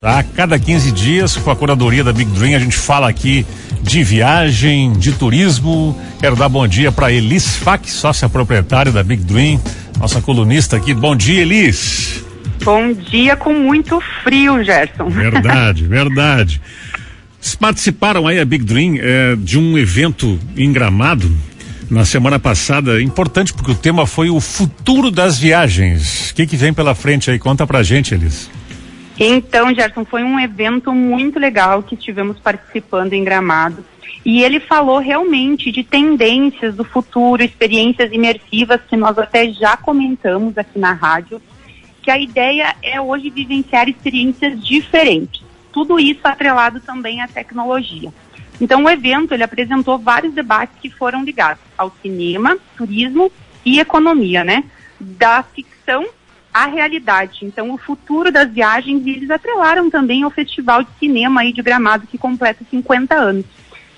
A 0.00 0.22
cada 0.22 0.56
15 0.60 0.92
dias, 0.92 1.36
com 1.36 1.50
a 1.50 1.56
curadoria 1.56 2.04
da 2.04 2.12
Big 2.12 2.30
Dream, 2.30 2.54
a 2.54 2.60
gente 2.60 2.76
fala 2.76 3.08
aqui 3.08 3.44
de 3.82 4.04
viagem, 4.04 4.92
de 4.92 5.10
turismo. 5.10 6.00
Quero 6.20 6.36
dar 6.36 6.48
bom 6.48 6.68
dia 6.68 6.92
para 6.92 7.10
Elis 7.10 7.56
Fac, 7.56 7.84
sócia 7.90 8.28
proprietária 8.28 8.92
da 8.92 9.02
Big 9.02 9.24
Dream, 9.24 9.60
nossa 9.98 10.20
colunista 10.22 10.76
aqui. 10.76 10.94
Bom 10.94 11.16
dia, 11.16 11.42
Elis. 11.42 12.22
Bom 12.62 12.92
dia 12.92 13.34
com 13.34 13.52
muito 13.52 14.00
frio, 14.22 14.62
Gerson. 14.62 15.08
Verdade, 15.08 15.82
verdade. 15.90 16.62
Participaram 17.58 18.24
aí 18.28 18.38
a 18.38 18.44
Big 18.44 18.64
Dream 18.64 18.98
eh, 19.00 19.34
de 19.36 19.58
um 19.58 19.76
evento 19.76 20.38
em 20.56 20.72
Gramado 20.72 21.28
na 21.90 22.04
semana 22.04 22.38
passada, 22.38 23.02
importante 23.02 23.52
porque 23.52 23.72
o 23.72 23.74
tema 23.74 24.06
foi 24.06 24.30
o 24.30 24.38
futuro 24.38 25.10
das 25.10 25.40
viagens. 25.40 26.30
O 26.30 26.36
que 26.36 26.46
que 26.46 26.56
vem 26.56 26.72
pela 26.72 26.94
frente 26.94 27.32
aí? 27.32 27.38
Conta 27.40 27.66
pra 27.66 27.82
gente, 27.82 28.14
Elis. 28.14 28.48
Então, 29.20 29.74
Gerson, 29.74 30.04
foi 30.04 30.22
um 30.22 30.38
evento 30.38 30.92
muito 30.92 31.38
legal 31.38 31.82
que 31.82 31.96
estivemos 31.96 32.38
participando 32.38 33.14
em 33.14 33.24
Gramado. 33.24 33.84
E 34.24 34.42
ele 34.42 34.60
falou 34.60 34.98
realmente 34.98 35.72
de 35.72 35.82
tendências 35.82 36.76
do 36.76 36.84
futuro, 36.84 37.42
experiências 37.42 38.12
imersivas 38.12 38.80
que 38.88 38.96
nós 38.96 39.18
até 39.18 39.50
já 39.52 39.76
comentamos 39.76 40.56
aqui 40.56 40.78
na 40.78 40.92
rádio, 40.92 41.42
que 42.02 42.10
a 42.10 42.18
ideia 42.18 42.76
é 42.82 43.00
hoje 43.00 43.30
vivenciar 43.30 43.88
experiências 43.88 44.64
diferentes. 44.64 45.42
Tudo 45.72 45.98
isso 45.98 46.20
atrelado 46.22 46.80
também 46.80 47.20
à 47.20 47.28
tecnologia. 47.28 48.12
Então, 48.60 48.84
o 48.84 48.90
evento 48.90 49.34
ele 49.34 49.42
apresentou 49.42 49.98
vários 49.98 50.32
debates 50.32 50.76
que 50.80 50.90
foram 50.90 51.24
ligados 51.24 51.62
ao 51.76 51.92
cinema, 52.02 52.56
turismo 52.76 53.30
e 53.64 53.78
economia, 53.78 54.42
né? 54.44 54.64
Da 54.98 55.42
ficção 55.42 56.06
a 56.52 56.66
realidade. 56.66 57.44
Então, 57.44 57.72
o 57.72 57.78
futuro 57.78 58.32
das 58.32 58.50
viagens, 58.50 59.06
e 59.06 59.10
eles 59.10 59.30
atrelaram 59.30 59.90
também 59.90 60.22
ao 60.22 60.30
Festival 60.30 60.82
de 60.82 60.90
Cinema 60.98 61.42
aí 61.42 61.52
de 61.52 61.62
Gramado, 61.62 62.06
que 62.06 62.18
completa 62.18 62.64
50 62.70 63.14
anos. 63.14 63.44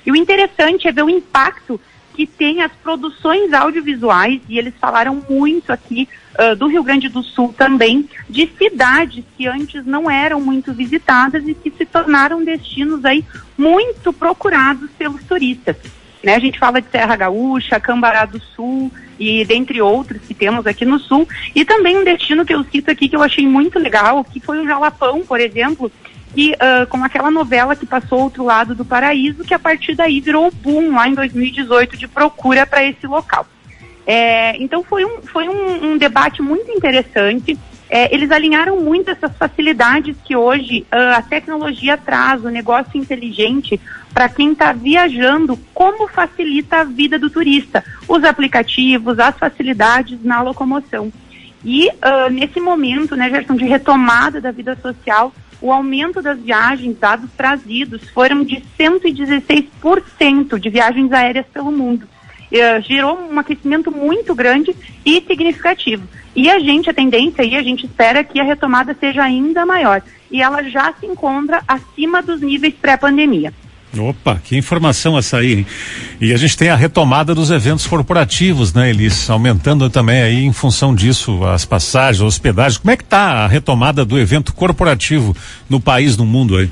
E 0.04 0.10
o 0.10 0.16
interessante 0.16 0.88
é 0.88 0.92
ver 0.92 1.04
o 1.04 1.10
impacto 1.10 1.80
que 2.14 2.26
tem 2.26 2.60
as 2.60 2.72
produções 2.72 3.52
audiovisuais, 3.52 4.40
e 4.48 4.58
eles 4.58 4.74
falaram 4.78 5.22
muito 5.28 5.72
aqui 5.72 6.08
uh, 6.38 6.56
do 6.56 6.66
Rio 6.66 6.82
Grande 6.82 7.08
do 7.08 7.22
Sul 7.22 7.54
também, 7.56 8.08
de 8.28 8.50
cidades 8.58 9.24
que 9.36 9.46
antes 9.46 9.86
não 9.86 10.10
eram 10.10 10.40
muito 10.40 10.72
visitadas 10.72 11.46
e 11.46 11.54
que 11.54 11.70
se 11.70 11.86
tornaram 11.86 12.44
destinos 12.44 13.04
aí 13.04 13.24
muito 13.56 14.12
procurados 14.12 14.90
pelos 14.98 15.22
turistas. 15.24 15.76
Né? 16.22 16.34
A 16.34 16.38
gente 16.38 16.58
fala 16.58 16.82
de 16.82 16.90
Serra 16.90 17.16
Gaúcha, 17.16 17.80
Cambará 17.80 18.26
do 18.26 18.40
Sul 18.40 18.92
e 19.20 19.44
dentre 19.44 19.82
outros 19.82 20.22
que 20.26 20.32
temos 20.32 20.66
aqui 20.66 20.86
no 20.86 20.98
Sul. 20.98 21.28
E 21.54 21.62
também 21.62 21.98
um 21.98 22.04
destino 22.04 22.46
que 22.46 22.54
eu 22.54 22.64
cito 22.64 22.90
aqui 22.90 23.06
que 23.06 23.14
eu 23.14 23.22
achei 23.22 23.46
muito 23.46 23.78
legal, 23.78 24.24
que 24.24 24.40
foi 24.40 24.58
o 24.58 24.66
Jalapão, 24.66 25.20
por 25.20 25.38
exemplo, 25.38 25.92
e 26.34 26.52
uh, 26.52 26.86
com 26.88 27.04
aquela 27.04 27.30
novela 27.30 27.76
que 27.76 27.84
passou 27.84 28.22
outro 28.22 28.42
lado 28.42 28.74
do 28.74 28.84
paraíso, 28.84 29.44
que 29.44 29.52
a 29.52 29.58
partir 29.58 29.94
daí 29.94 30.20
virou 30.20 30.50
boom 30.50 30.94
lá 30.94 31.06
em 31.06 31.14
2018 31.14 31.98
de 31.98 32.08
procura 32.08 32.66
para 32.66 32.82
esse 32.82 33.06
local. 33.06 33.46
É, 34.06 34.56
então 34.60 34.82
foi 34.82 35.04
um, 35.04 35.20
foi 35.22 35.48
um, 35.48 35.92
um 35.92 35.98
debate 35.98 36.40
muito 36.40 36.70
interessante. 36.70 37.58
É, 37.92 38.14
eles 38.14 38.30
alinharam 38.30 38.80
muito 38.80 39.10
essas 39.10 39.36
facilidades 39.36 40.16
que 40.24 40.36
hoje 40.36 40.86
uh, 40.92 41.16
a 41.16 41.22
tecnologia 41.22 41.96
traz, 41.98 42.44
o 42.44 42.48
negócio 42.48 42.96
inteligente, 42.96 43.80
para 44.14 44.28
quem 44.28 44.52
está 44.52 44.72
viajando, 44.72 45.58
como 45.74 46.06
facilita 46.06 46.76
a 46.76 46.84
vida 46.84 47.18
do 47.18 47.28
turista, 47.28 47.84
os 48.06 48.22
aplicativos, 48.22 49.18
as 49.18 49.36
facilidades 49.36 50.22
na 50.22 50.40
locomoção. 50.40 51.12
E 51.64 51.88
uh, 51.88 52.30
nesse 52.30 52.60
momento, 52.60 53.16
né, 53.16 53.28
Gerson, 53.28 53.56
de 53.56 53.64
retomada 53.64 54.40
da 54.40 54.52
vida 54.52 54.78
social, 54.80 55.34
o 55.60 55.72
aumento 55.72 56.22
das 56.22 56.38
viagens, 56.38 56.96
dados 56.96 57.28
trazidos, 57.36 58.08
foram 58.10 58.44
de 58.44 58.62
116% 58.78 60.60
de 60.60 60.70
viagens 60.70 61.12
aéreas 61.12 61.46
pelo 61.52 61.72
mundo. 61.72 62.08
Uh, 62.52 62.82
gerou 62.82 63.16
um 63.30 63.38
aquecimento 63.38 63.90
muito 63.90 64.34
grande 64.34 64.74
e 65.04 65.22
significativo. 65.26 66.02
E 66.34 66.50
a 66.50 66.58
gente, 66.58 66.90
a 66.90 66.94
tendência 66.94 67.42
e 67.42 67.56
a 67.56 67.62
gente 67.62 67.86
espera 67.86 68.24
que 68.24 68.40
a 68.40 68.44
retomada 68.44 68.96
seja 68.98 69.22
ainda 69.22 69.66
maior. 69.66 70.02
E 70.30 70.42
ela 70.42 70.62
já 70.64 70.92
se 70.98 71.06
encontra 71.06 71.62
acima 71.66 72.22
dos 72.22 72.40
níveis 72.40 72.74
pré-pandemia. 72.74 73.52
Opa, 73.98 74.40
que 74.44 74.56
informação 74.56 75.18
essa 75.18 75.38
aí, 75.38 75.52
hein? 75.52 75.66
E 76.20 76.32
a 76.32 76.36
gente 76.36 76.56
tem 76.56 76.68
a 76.68 76.76
retomada 76.76 77.34
dos 77.34 77.50
eventos 77.50 77.86
corporativos, 77.88 78.72
né, 78.72 78.90
Elis? 78.90 79.28
Aumentando 79.28 79.90
também 79.90 80.22
aí 80.22 80.44
em 80.44 80.52
função 80.52 80.94
disso 80.94 81.44
as 81.44 81.64
passagens, 81.64 82.22
hospedagens. 82.22 82.78
Como 82.78 82.92
é 82.92 82.96
que 82.96 83.02
tá 83.02 83.44
a 83.44 83.46
retomada 83.48 84.04
do 84.04 84.16
evento 84.16 84.54
corporativo 84.54 85.36
no 85.68 85.80
país, 85.80 86.16
no 86.16 86.24
mundo 86.24 86.56
aí? 86.56 86.70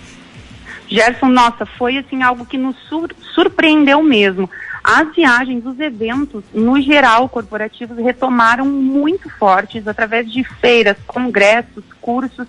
Gerson, 0.88 1.26
nossa, 1.26 1.66
foi 1.66 1.98
assim 1.98 2.22
algo 2.22 2.46
que 2.46 2.56
nos 2.56 2.76
sur 2.88 3.10
surpreendeu 3.34 4.02
mesmo. 4.02 4.48
As 4.90 5.14
viagens, 5.14 5.66
os 5.66 5.78
eventos, 5.78 6.42
no 6.54 6.80
geral, 6.80 7.28
corporativos, 7.28 7.98
retomaram 7.98 8.64
muito 8.64 9.28
fortes 9.28 9.86
através 9.86 10.32
de 10.32 10.42
feiras, 10.42 10.96
congressos, 11.06 11.84
cursos 12.00 12.48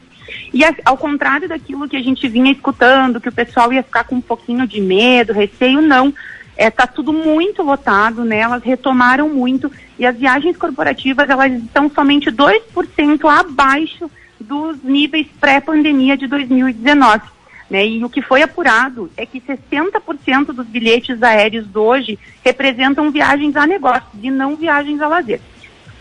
e 0.53 0.61
ao 0.85 0.95
contrário 0.95 1.49
daquilo 1.49 1.89
que 1.89 1.97
a 1.97 2.01
gente 2.01 2.29
vinha 2.29 2.53
escutando, 2.53 3.19
que 3.19 3.27
o 3.27 3.33
pessoal 3.33 3.73
ia 3.73 3.83
ficar 3.83 4.05
com 4.05 4.15
um 4.15 4.21
pouquinho 4.21 4.65
de 4.65 4.79
medo, 4.79 5.33
receio, 5.33 5.81
não. 5.81 6.07
Está 6.07 6.15
é, 6.55 6.69
tá 6.69 6.87
tudo 6.87 7.11
muito 7.11 7.61
lotado, 7.61 8.23
né? 8.23 8.37
Elas 8.37 8.63
retomaram 8.63 9.27
muito 9.27 9.69
e 9.97 10.05
as 10.05 10.15
viagens 10.15 10.55
corporativas 10.55 11.29
elas 11.29 11.51
estão 11.51 11.91
somente 11.91 12.31
2% 12.31 13.29
abaixo 13.29 14.09
dos 14.39 14.81
níveis 14.81 15.27
pré-pandemia 15.41 16.15
de 16.15 16.25
2019. 16.25 17.21
Né? 17.69 17.85
E 17.85 18.03
o 18.03 18.09
que 18.09 18.21
foi 18.21 18.41
apurado 18.41 19.11
é 19.15 19.25
que 19.25 19.39
60% 19.39 20.47
dos 20.47 20.65
bilhetes 20.65 21.21
aéreos 21.21 21.67
de 21.67 21.77
hoje 21.77 22.19
representam 22.43 23.11
viagens 23.11 23.55
a 23.55 23.67
negócios 23.67 24.11
e 24.21 24.31
não 24.31 24.55
viagens 24.55 24.99
a 25.01 25.07
lazer. 25.07 25.39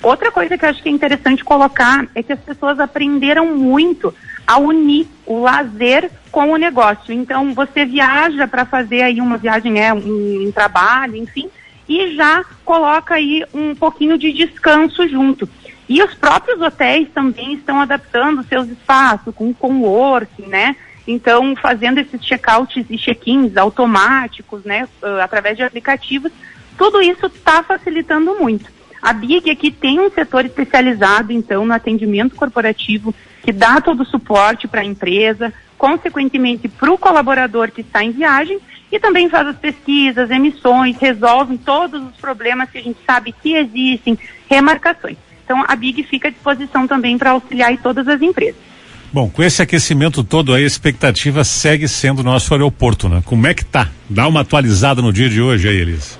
Outra 0.02 0.30
coisa 0.30 0.56
que 0.56 0.64
eu 0.64 0.68
acho 0.68 0.82
que 0.82 0.88
é 0.88 0.92
interessante 0.92 1.44
colocar 1.44 2.06
é 2.14 2.22
que 2.22 2.32
as 2.32 2.40
pessoas 2.40 2.78
aprenderam 2.78 3.56
muito 3.56 4.14
a 4.46 4.56
unir 4.56 5.06
o 5.26 5.40
lazer 5.40 6.10
com 6.30 6.52
o 6.52 6.56
negócio. 6.56 7.12
Então, 7.12 7.52
você 7.52 7.84
viaja 7.84 8.46
para 8.46 8.64
fazer 8.64 9.02
aí 9.02 9.20
uma 9.20 9.36
viagem, 9.36 9.80
é 9.80 9.92
um, 9.92 10.46
um, 10.46 10.52
trabalho, 10.52 11.16
enfim, 11.16 11.50
e 11.88 12.14
já 12.14 12.44
coloca 12.64 13.14
aí 13.14 13.44
um 13.52 13.74
pouquinho 13.74 14.16
de 14.16 14.32
descanso 14.32 15.06
junto. 15.08 15.48
E 15.88 16.02
os 16.02 16.14
próprios 16.14 16.60
hotéis 16.60 17.08
também 17.12 17.54
estão 17.54 17.80
adaptando 17.80 18.44
seus 18.44 18.68
espaços 18.68 19.34
com 19.34 19.52
coworking, 19.52 20.46
né? 20.46 20.76
Então, 21.10 21.56
fazendo 21.56 21.96
esses 21.96 22.22
checkouts 22.22 22.84
e 22.90 22.98
check-ins 22.98 23.56
automáticos, 23.56 24.62
né, 24.62 24.86
uh, 25.02 25.22
através 25.22 25.56
de 25.56 25.62
aplicativos, 25.62 26.30
tudo 26.76 27.00
isso 27.00 27.24
está 27.24 27.62
facilitando 27.62 28.36
muito. 28.38 28.70
A 29.00 29.14
Big 29.14 29.50
aqui 29.50 29.70
tem 29.70 29.98
um 29.98 30.10
setor 30.10 30.44
especializado, 30.44 31.32
então, 31.32 31.64
no 31.64 31.72
atendimento 31.72 32.36
corporativo, 32.36 33.14
que 33.42 33.52
dá 33.52 33.80
todo 33.80 34.02
o 34.02 34.04
suporte 34.04 34.68
para 34.68 34.82
a 34.82 34.84
empresa, 34.84 35.50
consequentemente 35.78 36.68
para 36.68 36.92
o 36.92 36.98
colaborador 36.98 37.70
que 37.70 37.80
está 37.80 38.04
em 38.04 38.10
viagem, 38.10 38.60
e 38.92 39.00
também 39.00 39.30
faz 39.30 39.48
as 39.48 39.56
pesquisas, 39.56 40.30
emissões, 40.30 40.98
resolve 40.98 41.56
todos 41.56 42.02
os 42.02 42.16
problemas 42.16 42.68
que 42.68 42.76
a 42.76 42.82
gente 42.82 42.98
sabe 43.06 43.32
que 43.32 43.54
existem, 43.54 44.18
remarcações. 44.46 45.16
Então, 45.42 45.64
a 45.66 45.74
Big 45.74 46.02
fica 46.02 46.28
à 46.28 46.30
disposição 46.30 46.86
também 46.86 47.16
para 47.16 47.30
auxiliar 47.30 47.74
todas 47.78 48.06
as 48.06 48.20
empresas. 48.20 48.67
Bom, 49.10 49.30
com 49.30 49.42
esse 49.42 49.62
aquecimento 49.62 50.22
todo 50.22 50.52
aí, 50.52 50.64
a 50.64 50.66
expectativa 50.66 51.42
segue 51.42 51.88
sendo 51.88 52.22
nosso 52.22 52.52
aeroporto, 52.52 53.08
né? 53.08 53.22
Como 53.24 53.46
é 53.46 53.54
que 53.54 53.64
tá? 53.64 53.88
Dá 54.08 54.28
uma 54.28 54.40
atualizada 54.40 55.00
no 55.00 55.10
dia 55.12 55.30
de 55.30 55.40
hoje 55.40 55.66
aí, 55.66 55.76
Elisa. 55.76 56.18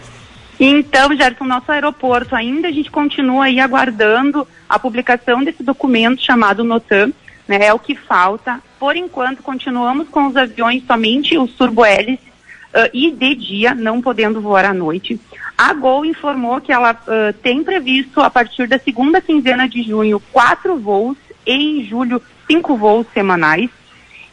Então, 0.59 1.15
Gerson, 1.15 1.44
nosso 1.44 1.71
aeroporto 1.71 2.34
ainda 2.34 2.69
a 2.69 2.72
gente 2.72 2.91
continua 2.91 3.44
aí 3.44 3.60
aguardando 3.60 4.49
a 4.66 4.78
publicação 4.78 5.44
desse 5.44 5.62
documento 5.62 6.25
chamado 6.25 6.65
NOTAM, 6.65 7.12
né, 7.47 7.66
é 7.66 7.75
o 7.75 7.78
que 7.78 7.94
falta. 7.94 8.60
Por 8.81 8.97
enquanto, 8.97 9.43
continuamos 9.43 10.09
com 10.09 10.26
os 10.26 10.37
aviões 10.37 10.82
somente 10.87 11.37
os 11.37 11.52
turbohélices 11.52 12.26
uh, 12.75 12.91
e 12.93 13.11
de 13.11 13.34
dia, 13.34 13.75
não 13.75 14.00
podendo 14.00 14.41
voar 14.41 14.64
à 14.64 14.75
noite. 14.75 15.20
A 15.56 15.75
Gol 15.75 16.05
informou 16.05 16.61
que 16.61 16.73
ela 16.73 16.93
uh, 16.93 17.32
tem 17.43 17.62
previsto, 17.62 18.20
a 18.20 18.31
partir 18.31 18.67
da 18.67 18.79
segunda 18.79 19.20
quinzena 19.20 19.69
de 19.69 19.82
junho, 19.82 20.20
quatro 20.32 20.76
voos 20.79 21.17
em 21.48 21.84
julho, 21.84 22.22
cinco 22.46 22.76
voos 22.76 23.06
semanais. 23.12 23.70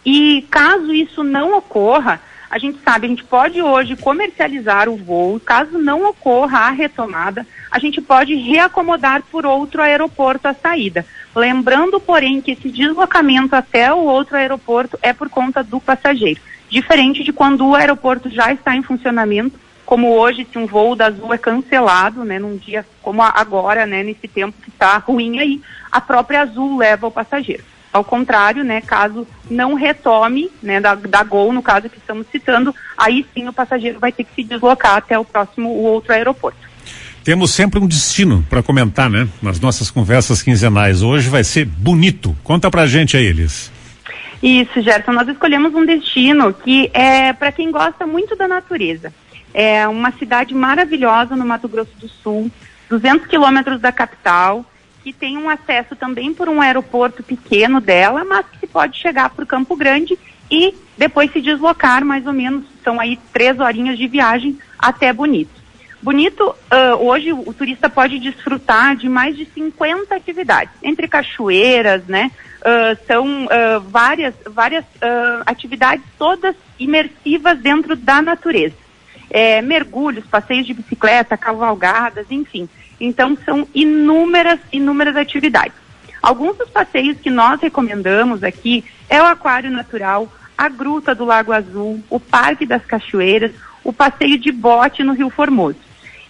E 0.06 0.45
caso 0.51 0.94
isso 0.94 1.23
não 1.23 1.57
ocorra, 1.57 2.21
a 2.50 2.59
gente 2.59 2.79
sabe, 2.83 3.07
a 3.07 3.09
gente 3.09 3.23
pode 3.23 3.62
hoje 3.62 3.95
comercializar 3.95 4.88
o 4.88 4.95
voo, 4.95 5.39
caso 5.39 5.79
não 5.79 6.07
ocorra 6.07 6.59
a 6.59 6.69
retomada, 6.69 7.45
a 7.71 7.79
gente 7.79 8.00
pode 8.00 8.35
reacomodar 8.35 9.23
por 9.31 9.45
outro 9.45 9.81
aeroporto 9.81 10.47
a 10.47 10.53
saída. 10.53 11.06
Lembrando, 11.35 12.00
porém, 12.00 12.39
que 12.39 12.51
esse 12.51 12.69
deslocamento 12.69 13.56
até 13.56 13.91
o 13.91 13.97
outro 13.97 14.38
aeroporto 14.38 15.00
é 15.01 15.12
por 15.12 15.29
conta 15.29 15.63
do 15.63 15.79
passageiro. 15.79 16.39
Diferente 16.69 17.23
de 17.23 17.33
quando 17.33 17.65
o 17.65 17.75
aeroporto 17.75 18.29
já 18.29 18.53
está 18.53 18.75
em 18.75 18.83
funcionamento, 18.83 19.59
como 19.86 20.18
hoje, 20.18 20.48
se 20.52 20.58
um 20.58 20.66
voo 20.66 20.96
da 20.96 21.08
Azul 21.08 21.34
é 21.34 21.38
cancelado, 21.38 22.26
né, 22.26 22.40
num 22.40 22.58
dia 22.58 22.86
como 23.02 23.22
agora, 23.22 23.86
né, 23.86 24.04
nesse 24.04 24.28
tempo 24.28 24.56
que 24.62 24.70
está 24.70 24.98
ruim 24.98 25.40
aí, 25.40 25.62
a 25.92 26.02
própria 26.02 26.42
Azul 26.42 26.78
leva 26.78 27.08
o 27.08 27.12
passageiro. 27.12 27.64
Ao 27.94 28.04
contrário, 28.04 28.64
né, 28.64 28.82
caso 28.82 29.26
não 29.50 29.74
retome, 29.76 30.50
né, 30.62 30.82
da, 30.82 30.96
da 30.96 31.24
Gol, 31.24 31.54
no 31.54 31.62
caso 31.62 31.90
que 31.90 31.98
estamos 31.98 32.28
citando, 32.32 32.76
aí 32.98 33.26
sim 33.34 33.48
o 33.48 33.54
passageiro 33.54 34.00
vai 34.00 34.12
ter 34.12 34.24
que 34.24 34.36
se 34.36 34.44
deslocar 34.44 34.98
até 34.98 35.18
o 35.18 35.24
próximo, 35.24 35.70
o 35.70 35.84
outro 35.84 36.12
aeroporto. 36.12 36.58
Temos 37.24 37.52
sempre 37.52 37.80
um 37.80 37.88
destino 37.88 38.46
para 38.50 38.62
comentar, 38.62 39.10
né? 39.10 39.28
Nas 39.42 39.60
nossas 39.60 39.90
conversas 39.90 40.44
quinzenais. 40.44 41.02
Hoje 41.02 41.28
vai 41.28 41.44
ser 41.44 41.66
bonito. 41.66 42.38
Conta 42.44 42.70
pra 42.70 42.86
gente 42.86 43.18
aí, 43.18 43.26
Elis. 43.26 43.72
Isso, 44.44 44.80
Gerson. 44.80 45.12
Nós 45.12 45.28
escolhemos 45.28 45.74
um 45.74 45.84
destino 45.84 46.54
que 46.54 46.92
é 46.94 47.34
para 47.34 47.52
quem 47.52 47.72
gosta 47.72 48.06
muito 48.06 48.36
da 48.36 48.48
natureza. 48.48 49.12
É 49.57 49.88
uma 49.88 50.12
cidade 50.12 50.54
maravilhosa 50.54 51.34
no 51.34 51.46
Mato 51.46 51.69
Grosso 51.69 51.96
do 51.98 52.10
Sul, 52.10 52.52
200 52.90 53.25
quilômetros 53.25 53.80
da 53.80 53.90
capital, 53.90 54.66
que 55.02 55.13
tem 55.13 55.38
um 55.38 55.50
acesso 55.50 55.96
também 55.96 56.34
por 56.34 56.50
um 56.50 56.60
aeroporto 56.60 57.24
pequeno 57.24 57.80
dela, 57.80 58.25
mas 58.25 58.46
que 58.48 58.60
se 58.60 58.68
pode 58.68 59.00
chegar 59.00 59.30
por 59.30 59.46
Campo 59.46 59.74
Grande 59.78 60.19
e 60.52 60.75
depois 60.98 61.31
se 61.31 61.40
deslocar 61.40 62.04
mais 62.04 62.28
ou 62.28 62.34
menos, 62.34 62.66
são 62.84 63.00
aí 63.00 63.18
três 63.31 63.57
horinhas 63.57 63.98
de 63.98 64.10
viagem 64.10 64.60
até 64.78 65.13
Bonito. 65.13 65.63
Bonito, 66.01 66.44
uh, 66.50 67.01
hoje 67.01 67.31
o 67.31 67.54
turista 67.54 67.90
pode 67.90 68.19
desfrutar 68.19 68.98
de 68.98 69.08
mais 69.08 69.38
de 69.38 69.46
50 69.46 70.13
atividades, 70.13 70.74
entre 70.84 71.08
cachoeiras, 71.08 72.06
né? 72.08 72.30
Uh, 72.60 73.06
são 73.08 73.46
uh, 73.46 73.80
várias, 73.90 74.36
várias 74.46 74.84
atividades 75.46 76.04
todas 76.19 76.56
imersivas 76.78 77.58
dentro 77.60 77.96
da 77.96 78.22
natureza. 78.22 78.85
É, 79.30 79.62
mergulhos, 79.62 80.25
passeios 80.25 80.66
de 80.66 80.74
bicicleta, 80.74 81.38
cavalgadas, 81.38 82.27
enfim. 82.30 82.69
Então, 83.00 83.38
são 83.44 83.68
inúmeras, 83.74 84.60
inúmeras 84.72 85.16
atividades. 85.16 85.74
Alguns 86.22 86.57
dos 86.57 86.69
passeios 86.69 87.18
que 87.19 87.30
nós 87.30 87.62
recomendamos 87.62 88.44
aqui 88.44 88.83
é 89.10 89.22
o 89.22 89.25
Aquário 89.25 89.69
Natural, 89.69 90.31
a 90.57 90.69
Gruta 90.69 91.13
do 91.13 91.25
Lago 91.25 91.51
Azul, 91.51 92.01
o 92.10 92.19
Parque 92.19 92.66
das 92.66 92.86
Cachoeiras, 92.86 93.51
o 93.83 93.94
passeio 93.94 94.38
de 94.39 94.51
bote 94.51 95.04
no 95.04 95.13
Rio 95.13 95.30
Formoso. 95.30 95.77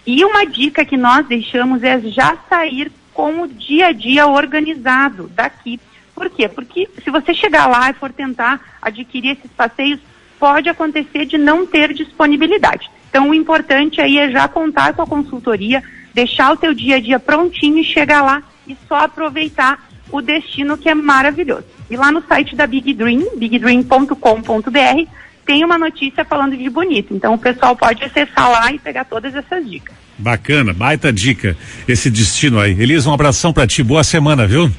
E 0.06 0.24
uma 0.24 0.44
dica 0.44 0.84
que 0.84 0.96
nós 0.96 1.26
deixamos 1.26 1.82
é 1.82 1.98
já 2.00 2.36
sair 2.48 2.92
com 3.12 3.42
o 3.42 3.48
dia 3.48 3.86
a 3.86 3.92
dia 3.92 4.26
organizado 4.26 5.28
daqui. 5.34 5.80
Por 6.14 6.28
quê? 6.30 6.48
Porque 6.48 6.88
se 7.02 7.10
você 7.10 7.32
chegar 7.32 7.66
lá 7.66 7.90
e 7.90 7.94
for 7.94 8.12
tentar 8.12 8.60
adquirir 8.80 9.38
esses 9.38 9.50
passeios, 9.52 9.98
pode 10.38 10.68
acontecer 10.68 11.26
de 11.26 11.38
não 11.38 11.66
ter 11.66 11.92
disponibilidade. 11.92 12.90
Então, 13.08 13.30
o 13.30 13.34
importante 13.34 14.00
aí 14.00 14.18
é 14.18 14.30
já 14.30 14.46
contar 14.46 14.92
com 14.92 15.02
a 15.02 15.06
consultoria, 15.06 15.82
deixar 16.12 16.52
o 16.52 16.56
teu 16.56 16.74
dia 16.74 16.96
a 16.96 17.00
dia 17.00 17.18
prontinho 17.18 17.78
e 17.78 17.84
chegar 17.84 18.22
lá 18.22 18.42
e 18.66 18.76
só 18.88 18.96
aproveitar 19.04 19.88
o 20.10 20.20
destino 20.20 20.76
que 20.76 20.88
é 20.88 20.94
maravilhoso. 20.94 21.64
E 21.90 21.96
lá 21.96 22.10
no 22.10 22.22
site 22.26 22.54
da 22.54 22.66
Big 22.66 22.92
Dream, 22.94 23.36
bigdream.com.br, 23.36 25.10
tem 25.44 25.64
uma 25.64 25.78
notícia 25.78 26.24
falando 26.24 26.56
de 26.56 26.68
bonito. 26.68 27.14
Então 27.14 27.34
o 27.34 27.38
pessoal 27.38 27.76
pode 27.76 28.04
acessar 28.04 28.50
lá 28.50 28.72
e 28.72 28.78
pegar 28.78 29.04
todas 29.04 29.34
essas 29.34 29.68
dicas. 29.68 29.94
Bacana, 30.18 30.72
baita 30.72 31.12
dica 31.12 31.56
esse 31.86 32.10
destino 32.10 32.58
aí. 32.58 32.72
Elisa, 32.72 33.08
um 33.08 33.14
abração 33.14 33.52
para 33.52 33.66
ti, 33.66 33.82
boa 33.82 34.02
semana, 34.02 34.46
viu? 34.46 34.70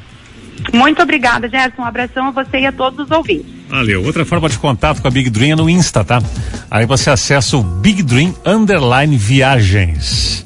Muito 0.74 1.02
obrigada, 1.02 1.48
Gerson. 1.48 1.82
Um 1.82 1.86
abração 1.86 2.28
a 2.28 2.32
você 2.32 2.60
e 2.60 2.66
a 2.66 2.72
todos 2.72 3.06
os 3.06 3.12
ouvintes. 3.12 3.57
Valeu. 3.70 4.04
Outra 4.04 4.26
forma 4.26 4.50
de 4.50 4.58
contato 4.58 5.02
com 5.02 5.08
a 5.08 5.12
Big 5.12 5.30
Dream 5.30 5.54
é 5.54 5.56
no 5.56 5.70
Insta, 5.70 6.04
tá? 6.04 6.22
Aí 6.70 6.86
você 6.86 7.10
acessa 7.10 7.58
o 7.58 7.64
Big 7.64 8.02
Dream 8.04 8.34
Underline 8.46 9.18
Viagens. 9.18 10.46